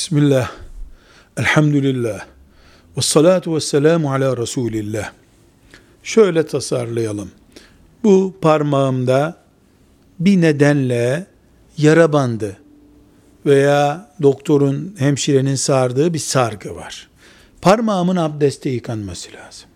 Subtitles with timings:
[0.00, 0.50] Bismillah,
[1.36, 2.26] elhamdülillah,
[2.96, 5.12] ve salatu ve selamu ala Resulillah.
[6.02, 7.30] Şöyle tasarlayalım.
[8.04, 9.36] Bu parmağımda
[10.20, 11.26] bir nedenle
[11.76, 12.56] yara bandı
[13.46, 17.08] veya doktorun, hemşirenin sardığı bir sargı var.
[17.62, 19.68] Parmağımın abdeste yıkanması lazım.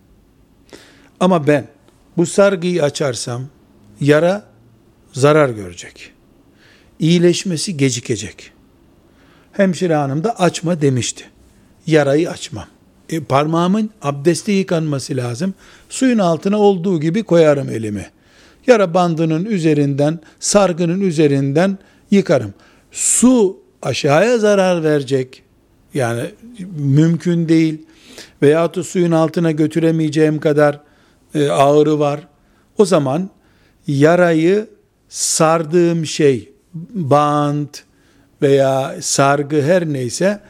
[1.21, 1.69] Ama ben
[2.17, 3.47] bu sargıyı açarsam
[4.01, 4.45] yara
[5.13, 6.13] zarar görecek.
[6.99, 8.54] İyileşmesi gecikecek.
[9.57, 11.25] Hemşire hanım da açma demişti.
[11.87, 12.67] Yarayı açmam.
[13.11, 15.55] E, parmağımın abdeste yıkanması lazım.
[15.89, 18.07] Suyun altına olduğu gibi koyarım elimi.
[18.67, 21.79] Yara bandının üzerinden, sargının üzerinden
[22.11, 22.55] yıkarım.
[22.93, 25.43] Su aşağıya zarar verecek.
[25.95, 26.23] Yani
[26.77, 27.87] mümkün değil.
[28.43, 30.81] Veyahut da suyun altına götüremeyeceğim kadar
[31.35, 32.21] e, ağırı var.
[32.79, 33.31] O zaman
[33.87, 34.67] yarayı
[35.09, 36.53] sardığım şey,
[36.95, 37.85] bant
[38.45, 40.41] veya sargı her neyse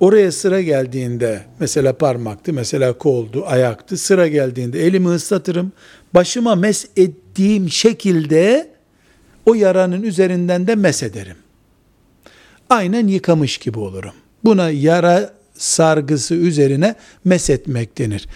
[0.00, 3.96] oraya sıra geldiğinde mesela parmaktı, mesela koldu, ayaktı.
[3.96, 5.72] Sıra geldiğinde elimi ıslatırım.
[6.14, 8.70] Başıma mes ettiğim şekilde
[9.46, 11.36] o yaranın üzerinden de mes ederim.
[12.70, 14.12] Aynen yıkamış gibi olurum.
[14.44, 18.28] Buna yara sargısı üzerine mes etmek denir.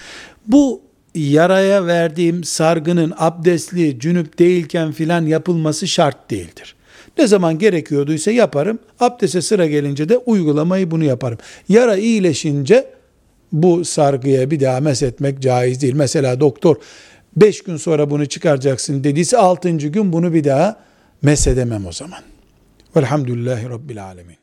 [0.46, 0.83] Bu
[1.14, 6.74] yaraya verdiğim sargının abdestli, cünüp değilken filan yapılması şart değildir.
[7.19, 8.78] Ne zaman gerekiyorduysa yaparım.
[9.00, 11.38] Abdeste sıra gelince de uygulamayı bunu yaparım.
[11.69, 12.86] Yara iyileşince
[13.52, 15.94] bu sargıya bir daha etmek caiz değil.
[15.94, 16.77] Mesela doktor
[17.36, 19.70] 5 gün sonra bunu çıkaracaksın dediyse 6.
[19.70, 20.77] gün bunu bir daha
[21.22, 22.20] mesedemem o zaman.
[22.96, 24.36] Velhamdülillahi Rabbil Alemin.